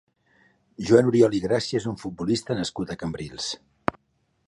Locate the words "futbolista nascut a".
2.07-3.01